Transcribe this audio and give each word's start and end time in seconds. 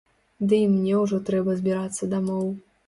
Ды 0.53 0.59
і 0.61 0.71
мне 0.75 0.95
ўжо 1.03 1.21
трэба 1.29 1.59
збірацца 1.61 2.13
дамоў. 2.17 2.55